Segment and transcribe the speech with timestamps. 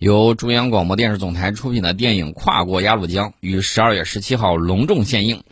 [0.00, 5.42] 由中央广播电视总台出品的电影《跨过鸭绿江》于十二月十七号隆重献映。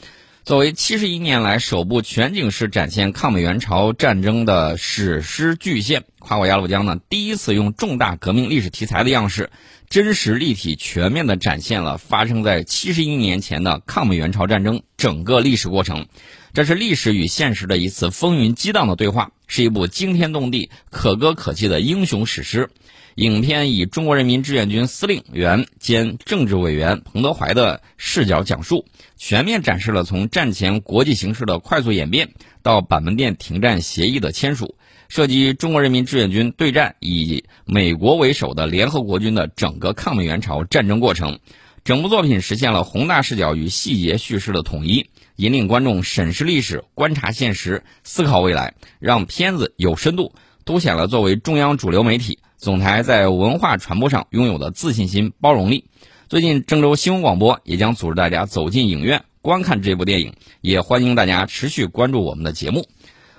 [0.43, 9.51] 作为七十一年来首部全景式展现抗美援朝战争的史诗巨献，《跨过鸭绿江》呢，第一次用重大革命历史题材的样式，
[9.91, 16.07] 真实立体、全面地展现了发生在七十一年前的抗美援朝战争整个历史过程。
[16.55, 22.71] 这是历史与现实的一次风云激荡的对话，是一部惊天动地、可歌可泣的英雄史诗。
[23.19, 32.31] 影片以中国人民志愿军司令员兼政治委员彭德怀的视角讲述，全面展示了从战前国际形势的快速演变
[32.63, 34.77] 到板门店停战协议的签署，
[35.09, 41.41] 涉及中国人民志愿军对战以美国为首的联合国军的整个抗美援朝战争过程。
[41.83, 50.35] 整部作品实现了宏大视角与细节叙事的统一，引领观众审视历史、观察现实、思考未来，让片子有深度，
[50.69, 52.41] 凸显了作为中央主流媒体。
[52.59, 55.87] 总台在文化传播上拥有的自信心、包容力。
[56.29, 62.87] 最近，郑州新闻广播也将组织大家走进影院观看这部电影，也欢迎大家持续关注我们的节目。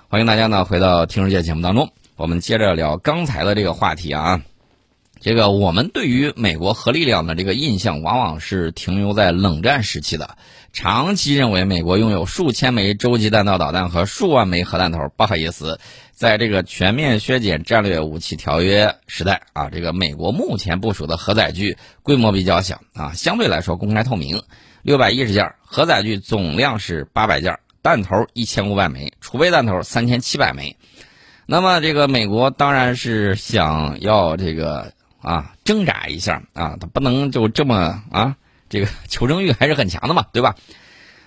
[0.08, 4.42] 欢迎大家呢回到《听世界》节目当中，我们接着聊刚才的这个话题啊。
[5.22, 10.36] 这个我们对于美国核力量的这个印象，往往是停留在冷战时期的，
[10.72, 15.00] 长期认为美国拥有数千枚洲际弹道导弹和数万枚核弹头。
[15.16, 15.80] 不好意思。
[16.14, 24.44] 在这个全面削减战略武器条约时代啊，这个美国目前部署的核载具规模比较小啊，相对来说公开透明，
[24.82, 30.76] 六百一十件，核载具总量是八百件，弹头一千五百枚，储备弹头三千七百枚。
[31.46, 38.36] 那么这个美国当然是想要这个啊挣扎一下啊，他不能就这么啊，
[38.70, 40.56] 这个 求生欲还是很强的嘛，对吧？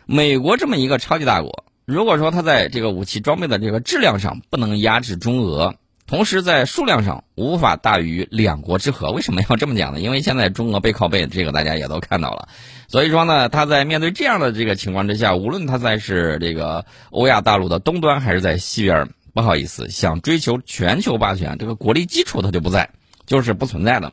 [0.06, 1.64] 美国这么一个超级大国。
[1.84, 5.74] 如果说它在这个武器装备的这个质量上不能压制中俄，
[6.06, 10.00] 同时在数量上无法大于两国之和，为什么要这么讲呢？
[10.00, 12.48] 因为现在中俄背靠背，这个大家也都看到了。
[12.88, 22.90] 所以说呢，他在面对这样的这个情况之下，无论他在是这个欧亚大陆的东端，还是在西边，不好意思，想追求全球霸权，这个国力基础它就不在，
[23.26, 24.12] 就是不存在的。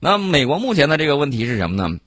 [0.00, 1.98] 那美国目前的这个问题是什么呢？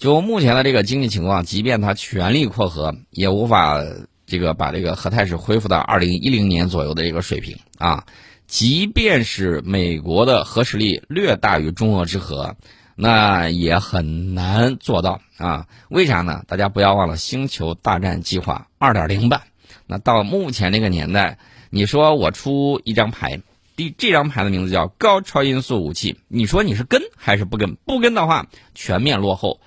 [0.00, 3.80] 就目前的这个经济情况，即便它全力扩核，也无法。
[4.26, 8.06] 这个把这个核态势恢复到二零一零年左右的这个水平啊，
[8.46, 12.54] 即便是美国的核实力略大于中俄之和，
[12.94, 15.66] 那也很难做到啊。
[15.88, 16.44] 为啥呢？
[16.46, 19.42] 大家不要忘了星球大战计划二点零版。
[19.88, 23.40] 那到目前这个年代，你说我出一张牌，
[23.74, 27.74] 第这张牌的名字叫高超音速武器，你说你是跟还是不跟？
[27.84, 28.46] 不跟的话，
[28.76, 29.58] 全面落后。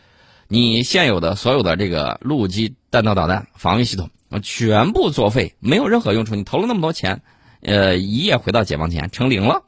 [0.54, 4.12] 你现有的所有的这个陆基弹道导弹防御系统。
[4.44, 6.36] 全部作废，没有任何用处。
[6.36, 7.24] 你投了那么多钱，
[7.62, 9.64] 呃，一夜回到解放前，成零了。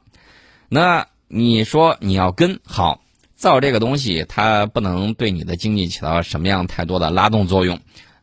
[0.68, 3.00] 那你说你要跟好
[3.34, 7.80] 造这个东西，它不能对你的经济起到什么样太多的拉动作用，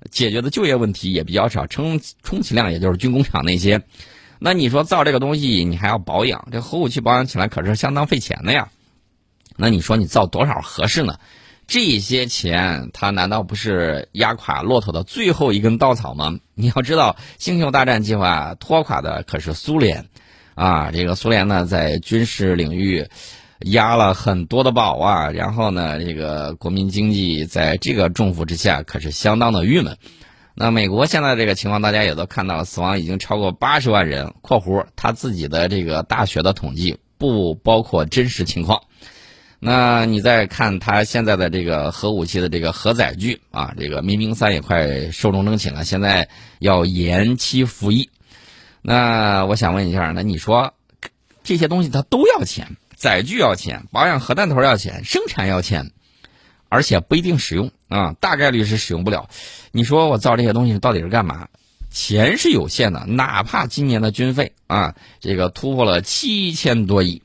[0.10, 3.84] 解决的就业问题也比较少，充充其量也就是军工厂那些。
[4.40, 8.70] 那你说造这个东西，你还要保养，这核武器保养起来可是相当费钱的呀。
[9.58, 11.20] 那你说你造多少合适呢？
[11.74, 16.38] 这些钱，它难道不是压垮骆驼的最后一根稻草吗？
[16.54, 20.06] 你要知道，星球大战计划拖垮的可是苏联，
[20.54, 23.08] 啊，这个苏联呢，在军事领域
[23.62, 29.98] 压了很多的宝啊，然后呢，这个国民经济在这个重负之下可是相当的郁闷。
[30.54, 38.84] 那美国现在这个情况，大家也都看到了，死亡已经超过八十万人（括弧他自己的这个大学的统计，不包括真实情况）。
[39.66, 46.28] 那你再看他现在的这个核武器的这个核载具啊，这个“民兵三”也快寿终正寝了，现在
[46.60, 48.10] 要延期服役。
[48.82, 50.74] 那我想问一下，那你说
[51.46, 55.92] 这些东西它都要钱，载具要钱，保养核弹头要钱，生产要钱，
[56.68, 59.30] 而且不一定使用啊，大概率是使用不了。
[59.72, 61.48] 你说我造这些东西到底是干嘛？
[61.90, 67.22] 钱是有限的，哪怕今年的军费啊，这个突破了七千多亿。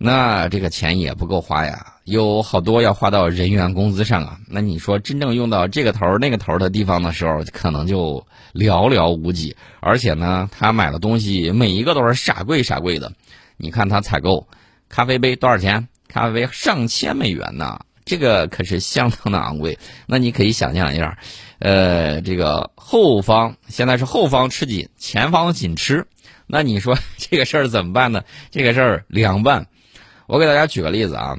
[0.00, 4.38] 那这个钱也不够花呀，有好多要花到人员工资上啊。
[4.46, 8.24] 那你说真正用到这个头那个头的地方的时候，可能就
[8.54, 9.56] 寥寥无几。
[9.80, 13.12] 而且呢，他买的东西每一个都是傻贵傻贵的。
[13.56, 14.46] 你看他采购
[14.88, 15.88] 咖啡杯多少钱？
[16.06, 19.76] 咖啡杯上千美元呢，这个可是相当的昂贵。
[20.06, 21.18] 那你可以想象一下，
[21.58, 26.06] 呃，这个后方现在是后方吃紧，前方紧吃。
[26.46, 28.22] 那你说 这个事儿怎么办呢？
[28.52, 29.66] 这个事儿凉拌。
[30.28, 31.38] 我给大家举个例子啊，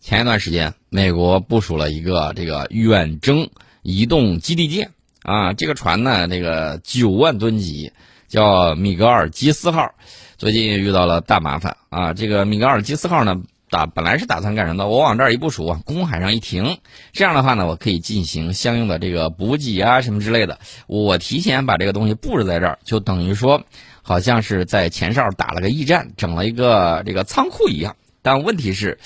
[0.00, 3.50] 前一段时间，美国部署了一个这个远征
[3.82, 4.92] 移动基地舰
[5.24, 7.90] 啊，这个船呢，这个九万吨级，
[8.28, 9.94] 叫米格尔基斯号，
[10.36, 12.14] 最近遇到了大麻烦啊。
[12.14, 14.88] 这个米格尔基斯号呢，打本来是打算干什么的？
[14.88, 16.78] 我往这儿一部署，往公海上一停，
[17.12, 20.60] 这样的话呢，我可以进行相应的这个补给啊什么之类的。
[20.86, 23.64] 我提前把这个东西布置在这儿，就等于说，
[24.08, 27.94] 好像是在前哨打了个驿站，整了一个这个仓库一样。
[28.22, 28.98] 但问题是，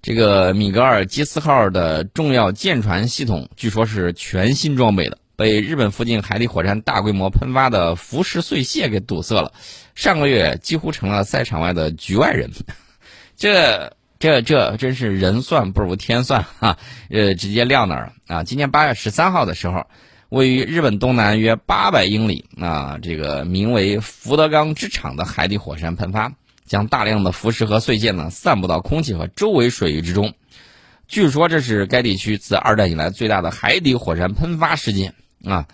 [0.00, 9.52] 这个米格尔基斯号的重要舰船系统据说是全新装备的，被日本附近海底火山大规模喷发的浮石碎屑给堵塞了。
[9.94, 12.50] 上个月几乎成了赛场外的局外人。
[13.36, 13.92] 这。
[14.20, 16.76] 这这真是人算不如天算哈，
[17.08, 18.42] 呃，直接撂那儿了啊！
[18.42, 19.86] 今年八月十三号的时候，
[20.28, 26.34] 位于日本东南约八百英里啊，这个名为福德冈之场的海底火山喷发，
[26.66, 30.34] 将大量的浮石和碎屑呢散布到空气和周围水域之中。
[31.06, 35.14] 据说这是该地区自二战以来最大的海底火山喷发事件
[35.44, 35.66] 啊！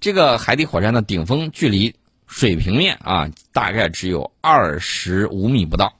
[0.00, 1.94] 这个海底火山的顶峰距离
[2.26, 5.94] 水平面啊，大概只有二十五米不到。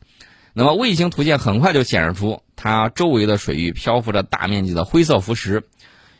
[0.52, 5.62] 那么卫星图像很快就显示出，它周围的水域漂浮着大面积的灰色浮石。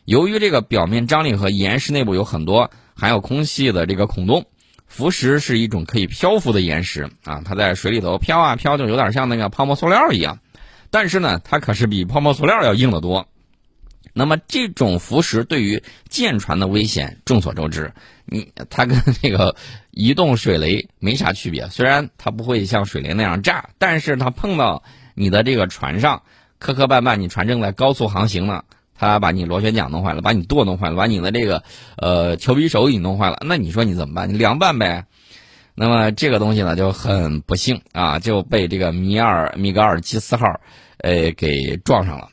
[0.05, 4.45] 由于这个表面张力和岩石内部有很多含有空气的这个孔洞，
[4.87, 10.39] 浮石是一种可以漂浮的岩石啊，它在水里头飘啊飘，就有点像那个泡沫塑料一样。
[10.89, 13.27] 但是呢，它可是比泡沫塑料要硬得多。
[14.13, 17.93] 那么这种浮石对于舰船的危险众所周知，
[18.25, 19.55] 你它跟那个
[19.91, 21.69] 移动水雷没啥区别。
[21.69, 24.83] 虽然它不会像水雷那样炸，但是它碰到
[25.15, 26.23] 你的这个船上
[26.59, 28.65] 磕磕绊绊，你船正在高速航行呢，
[29.01, 31.63] 他把你螺旋桨弄坏了，把你舵弄坏了，把你的这个
[31.97, 34.29] 呃球皮手给你弄坏了，那你说你怎么办？
[34.31, 35.07] 你凉拌呗。
[35.73, 40.61] 那么这个东西呢就很不幸啊，就被这个米尔米格尔基斯号
[40.99, 42.29] 呃给撞上了。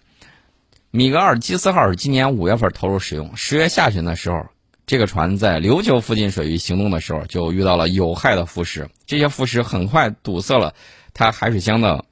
[0.91, 4.45] 米格尔基斯号是今年五月份投入使用，十月下旬的时候，
[4.87, 8.91] 这个船在琉球附近水域行动的时候，就遇到了有害的浮石。
[9.07, 10.75] 这些浮石很快堵塞了
[11.15, 12.05] 它海水箱的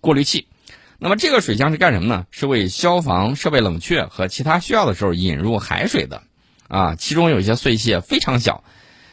[0.00, 0.48] 过滤器。
[0.98, 2.26] 那么这个水箱是干什么呢？
[2.30, 6.22] 是为消防设备冷却和其他需要的时候引入海水的。
[6.68, 8.64] 啊，其中有一些碎屑非常小，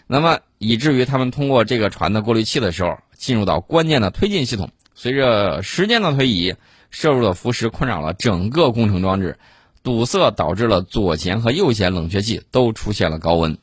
[0.08, 4.70] 那么以至于他们通过这个船的过滤器的时候，进入到关键的推进系统。
[4.96, 6.56] 随着时间的推移。
[6.96, 9.40] 摄入的浮石困扰了整个工程装置，
[9.82, 13.58] 堵塞导致了左舷和右舷冷却器都出现了高温。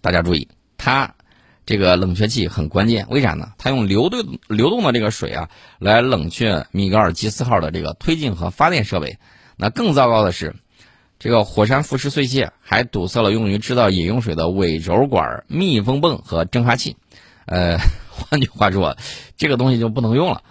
[0.00, 1.14] 大家注意，它
[1.64, 3.52] 这个冷却器很关键，为啥呢？
[3.56, 5.48] 它用流动流动的这个水啊，
[5.78, 9.18] 来冷却米格尔基斯号的这个推进和发电设备。
[9.56, 10.56] 那更糟糕的是，
[11.20, 16.96] 这个火山浮石碎屑还堵塞了用于制造饮用水的尾轴管、密封泵和蒸发器。
[17.46, 17.78] 呃，
[18.10, 18.96] 换句话说，
[19.36, 20.42] 这个东西就不能用了。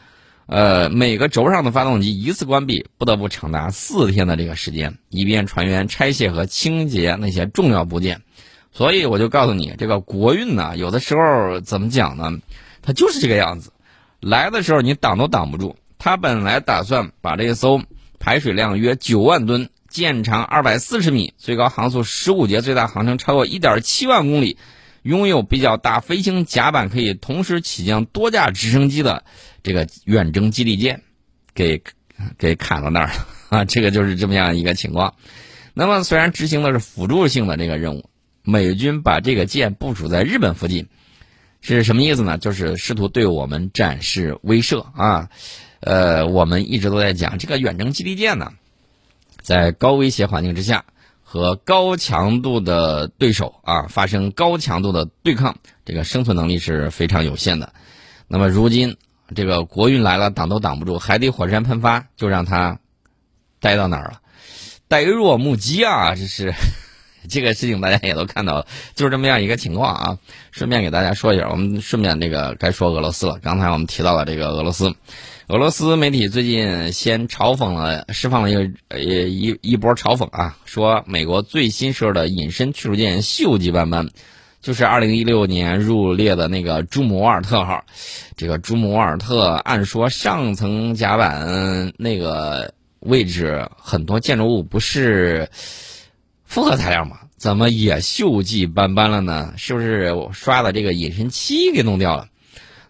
[0.46, 8.22] 呃，每个轴上的发动机一次关闭，不得不长达四天的这个时间，以便船员拆卸和清洁那些重要部件。
[8.72, 12.40] 所以我就告诉你，这个国运呢，有的时候怎么讲呢？
[12.82, 13.72] 它就是这个样子。
[14.20, 15.76] 来的时候你挡都挡不住。
[15.98, 17.82] 他本来打算把这艘
[18.20, 24.58] 排水量约九万吨、舰长二百四十米、最高航速十五节、最大航程超过一点七万公里。
[25.04, 29.24] 拥有比较大飞行甲板，可以同时起降多架直升机的
[29.64, 31.02] 这个远征基地舰，
[31.56, 31.82] 给
[32.38, 33.14] 给砍到那儿了
[33.50, 33.66] 啊！
[33.66, 35.16] 这个就是这么样一个情况。
[35.74, 38.11] 那么，虽然执行的是辅助性的这个任务，
[38.44, 40.88] 美军把这个舰部署在日本附近，
[41.62, 42.38] 是什么意思呢？
[42.38, 45.30] 就是试图对我们展示威慑啊！
[45.80, 48.52] 呃，我们一直都在讲这个远征基地舰呢，
[49.42, 50.86] 在高威胁环境之下。
[51.24, 57.72] 和高强度的对手啊发生高强度的对抗，这个生存能力是非常有限的。
[58.28, 58.98] 那么如今
[59.34, 62.80] 这个国运来了，挡都挡不住，海底火山喷发就让他
[63.62, 64.20] 待到哪儿了？
[64.90, 66.16] 呆若木鸡啊！
[66.16, 66.54] 这是
[67.32, 70.18] 这个事情，大家也都看到了，就是这么样一个情况啊。
[70.52, 73.40] 顺便给大家说一下，我们顺便这个该说俄罗斯了。
[73.42, 74.94] 刚才我们提到了这个俄罗斯。
[75.48, 84.08] 俄罗斯媒体最近先嘲讽了，释放了一个呃一一波嘲讽啊，说美国最新式的隐身驱逐舰“锈迹斑斑”，
[84.62, 87.84] 就是2016年入列的那个“朱姆沃尔特号”。
[88.38, 95.50] 这个“朱姆沃尔特”按说上层甲板那个位置很多建筑物不是
[96.52, 97.18] 复合材料嘛？
[97.38, 99.54] 怎么也锈迹斑斑了呢？
[99.56, 102.28] 是不是我刷的这个隐身漆给弄掉了？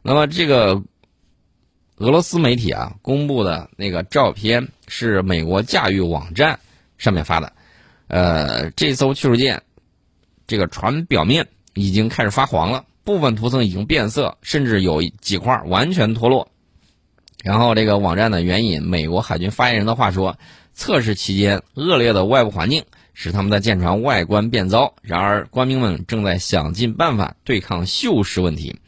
[0.01, 0.81] 那么这个。
[1.97, 6.59] 俄罗斯媒体啊公布的那个照片是美国驾驭网站
[6.97, 7.53] 上面发的，
[8.07, 9.61] 呃，这艘驱逐舰
[10.47, 16.49] 这个船表面已经开始发黄了，部分涂层已经变色，甚至有几块完全脱落。
[17.43, 20.39] 然后这个网站呢援引美国海军发言人的话说，
[20.73, 28.79] 测试期间恶劣的外部环境使他们的舰船外观变糟，然而官兵们正在想尽办法对抗锈蚀问题。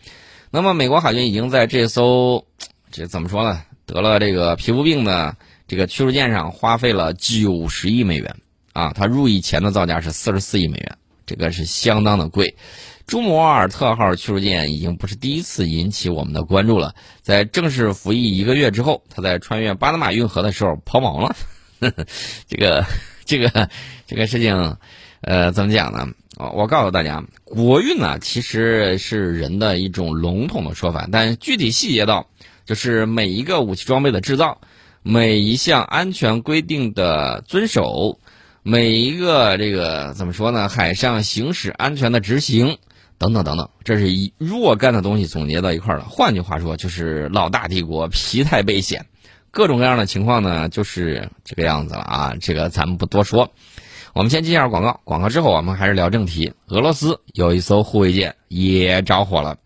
[0.51, 2.46] 那么美国海军已经在这艘。
[2.96, 3.60] 这怎么说呢？
[3.88, 5.36] 得了这个皮肤病的
[5.68, 8.36] 这个驱逐舰上花费了九十亿美元
[8.72, 12.56] 啊，它入役前的造价是四十四亿美元，这个是相当的贵。
[13.08, 21.36] 朱姆沃尔特号驱逐舰已经不是第一次引起我们的关注了，在正式服役一个月之后，它在穿越巴拿马运河的时候抛锚了，
[22.48, 22.86] 这个
[23.25, 23.70] 这个
[24.08, 24.77] 这个事情，
[25.22, 26.08] 呃，怎么讲呢？
[26.36, 32.27] 我告诉大家，国运呢其实是人的一种笼统的说法，但具体细节到，
[32.65, 34.60] 就是每一个武器装备的制造，
[35.03, 38.20] 每一项安全规定的遵守，
[38.63, 40.68] 每一个这个怎么说呢？
[40.68, 42.80] 海上行驶安全的执行，
[43.20, 46.06] 等等等等，这是一若干的东西总结到一块儿了。
[46.10, 49.06] 换句话说，就是老大帝国疲态备险，
[49.54, 52.34] 各种各样的情况呢，就是这个样子了啊。
[52.42, 53.52] 这个咱们不多说。
[54.14, 56.54] 我们先接一下广告，广告之后我们还是聊正题。
[56.70, 59.58] 俄罗斯有一艘护卫舰也着火了，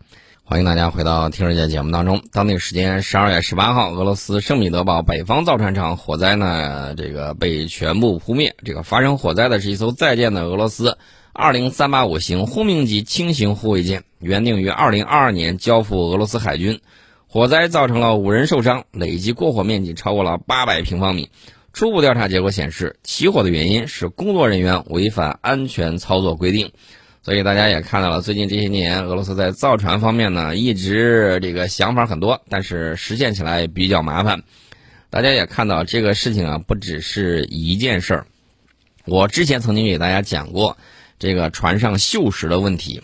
[0.44, 2.22] 欢迎大家回到听世界节目当中。
[2.34, 8.58] 当地时间十二月十八号，俄罗斯圣彼得堡北方造船厂火灾呢，这个被全部扑灭。
[8.66, 10.98] 这个发生火灾的是一艘在建的俄罗斯
[11.32, 16.82] 二零三八五型轰鸣级轻型护卫舰，原定于二零二二年交付俄罗斯海军。
[17.30, 21.30] 火灾造成了五人受伤，累计过火面积超过了八百平方米。
[21.74, 26.72] 初步调查结果显示，起火的原因是工作人员违反安全操作规定。
[27.22, 34.44] 所以大家也看到了，最近这些年，俄罗斯在造船方面呢，一直这个想法很多，但是实现起来比较麻烦。
[35.10, 38.28] 大家也看到这个事情啊，不只是一件事儿。
[39.04, 40.78] 我之前曾经给大家讲过
[41.20, 43.04] 这个船上锈蚀的问题。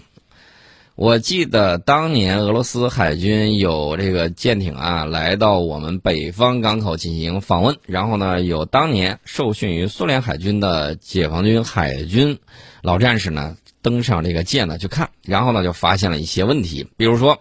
[1.03, 12.39] 我记得当年俄罗斯海军有这个舰艇啊，来到我们北方港口进行访问，然后呢，有当年受训于苏联海军的解放军海军
[12.81, 17.37] 老战士呢，登上这个舰呢去看，然后呢就发现了一些问题，比如说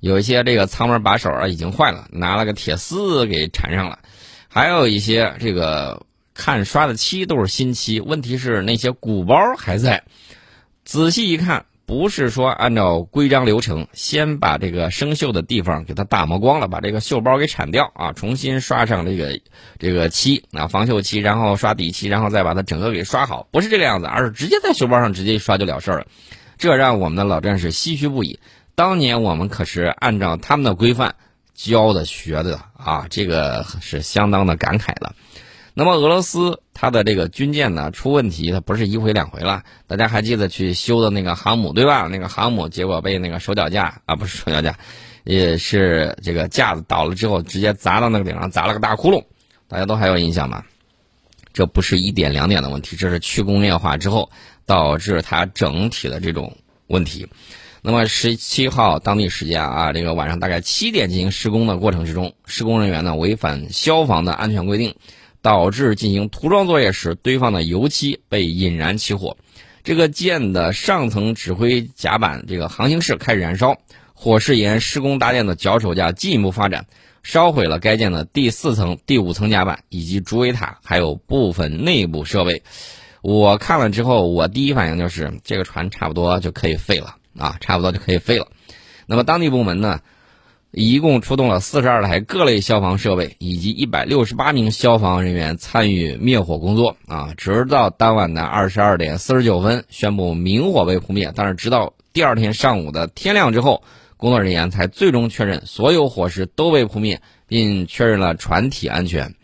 [0.00, 4.00] 有一些这个舱门把手啊已经坏了，拿了个铁丝给缠上了，
[4.48, 6.02] 还有一些这个
[6.34, 10.04] 看刷的漆都是新漆，问题是那些鼓包还在，
[10.84, 11.64] 仔细一看。
[11.84, 19.38] 不是说按照规章流程，先把这个生锈的地方给它打磨光了，把这个锈包给铲掉啊，重新刷上这个
[19.78, 26.06] 这个漆啊，防锈漆，然后刷底漆，然后再把它整个给刷好，不是这个样子，而是直接在锈包上直接一刷就了事儿了，
[26.56, 28.38] 这让我们的老战士唏嘘不已。
[28.74, 31.14] 当年我们可是按照他们的规范
[31.54, 35.12] 教的学的啊，这个是相当的感慨的。
[35.74, 39.62] 那么俄罗斯它的这个军舰呢出问题，它不是一回两回了。
[39.86, 42.08] 大家还记得去修的那个航母对吧？
[42.08, 44.78] 那个航母结果被那个手脚架啊，不是手脚架，
[45.24, 49.24] 也是这个架子倒了之后，直接砸到那个顶上，砸了个大窟窿。
[49.66, 50.62] 大家都还有印象吗？
[51.54, 54.30] 这不是一点两点的问题，这是去工业化之后
[54.66, 57.28] 导致它整体的这种问题。
[57.80, 64.94] 那么十七号当地时间啊，这个晚上大概七点进行施工的过程之中，施工人员呢违反消防的安全规定。
[65.42, 69.36] 导致进行涂装作业时堆放的油漆被引燃起火，
[69.82, 73.76] 这个舰的上层指挥甲板这个航行室开始燃烧，
[74.14, 76.86] 火势沿施工搭建的脚手架进一步发展，
[77.24, 82.62] 烧毁了该舰的第四层、第五层甲板以及主尾塔，还有部分内部设备。
[83.20, 88.46] 我看了之后，我第一反应就是这个船差不多就可以废了啊，差不多就可以废了。
[89.06, 90.00] 那么当地部门呢？
[90.72, 97.34] 一共出动了四十二台各类消防设备，以及一百六十八名消防人员参与灭火工作啊！
[97.36, 103.82] 直到当晚的二十二点四十九分宣布明火被扑灭，但是直到第二天上午的天亮之后，
[104.16, 109.34] 工作人员才最终确认所有火势都被扑灭，并确认了船体安全。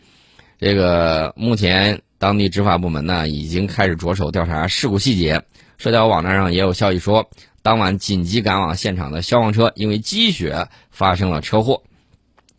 [0.57, 5.43] 这个目前当地执法部门呢已经开始着手调查事故细节，
[5.79, 7.27] 社交网站上也有消息说。
[7.61, 11.83] 当晚紧急赶往现场的消防车因为积雪发生了车祸，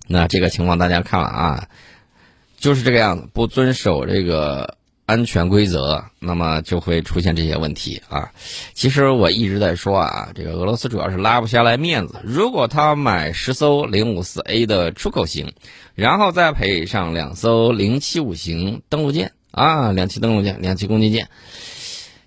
[0.07, 1.69] 那这个情况大家看了啊，
[2.59, 8.31] 就是这个样子，不遵守这个安全规则，那么就会出现这些问题啊。
[8.75, 12.21] 其实我一直在说啊，这个俄罗斯主要是拉不下来面子。
[12.23, 15.55] 如果他买十艘零五四 A 的出口型，
[15.95, 21.29] 然后再配上两艘零七五型登陆舰啊，两栖登陆舰、两栖攻击舰。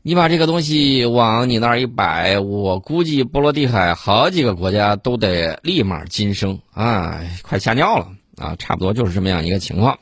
[0.06, 8.54] 你把这个东西往你那儿一摆，我估计波罗的海好几个国家都得立马噤声啊，快吓尿了啊！
[8.60, 9.98] 差不多就是这么样一个情况。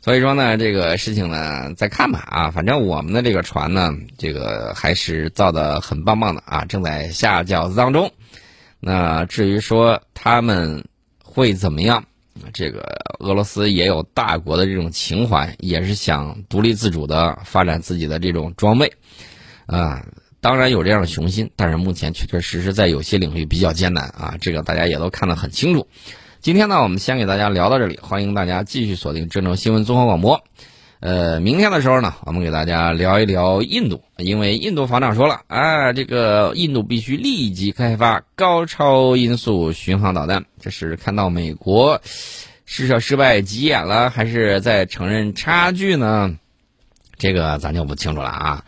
[0.00, 8.10] 所以说呢，这个事情呢，再看吧啊，反正我们的这个船呢，这个还是造的很棒棒的啊，正在下饺子当中。
[8.80, 10.84] 那至于说他们
[11.22, 12.02] 会怎么样，
[12.52, 18.92] 这个俄罗斯也有大国的这种情怀，也是想独立自主的发展自己的这种装备。
[19.66, 20.06] 啊，
[20.40, 25.86] 当然有这样的雄心，但是目前确确实实在有些领域比较艰难啊，这个大家也都看得很清楚。
[26.40, 30.42] 今天呢，我们先给大家聊到这里，欢迎大家继续锁定郑州新闻综合广播。
[31.00, 40.44] 呃，明天的时候呢，我们给大家聊一聊印度，因为印度防长说了，啊，这个印度必须立即开发高超音速巡航导弹。
[40.60, 42.00] 这是看到美国
[42.70, 46.36] 试射失败急眼了，还是在承认差距呢？
[47.16, 48.62] 这个咱就不清楚了啊。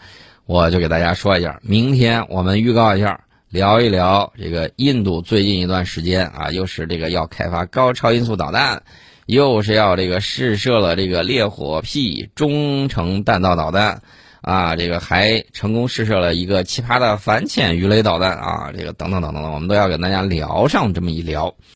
[0.47, 3.21] 我就给大家说一下，明天我们预告一下。
[3.51, 8.83] 聊一聊这个印度最近一段时间啊，又是这个要开发高超音速导弹，
[9.27, 14.01] 又是要这个试射了这个烈火 P 中程弹道导弹，
[14.41, 21.55] 啊，这个还成功试射了一个奇葩的反潜鱼雷导弹啊，这个等等等等，我们都要跟大家聊上这么一聊。